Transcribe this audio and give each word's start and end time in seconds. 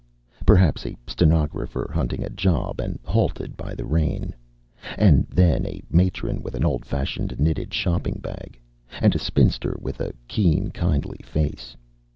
Perhaps 0.47 0.83
a 0.87 0.97
stenographer 1.05 1.91
hunting 1.93 2.23
a 2.23 2.29
job 2.31 2.79
and 2.81 2.97
halted 3.05 3.55
by 3.55 3.75
the 3.75 3.85
rain. 3.85 4.33
And 4.97 5.27
then 5.29 5.63
a 5.67 5.83
matron 5.91 6.41
with 6.41 6.55
an 6.55 6.65
old 6.65 6.85
fashioned 6.85 7.39
knitted 7.39 7.71
shopping 7.71 8.19
bag. 8.19 8.59
And 8.99 9.13
a 9.13 9.19
spinster 9.19 9.77
with 9.79 10.01
a 10.01 10.15
keen, 10.27 10.71
kindly 10.71 11.19
face. 11.23 11.77